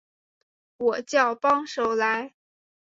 [0.77, 2.33] 我叫帮手来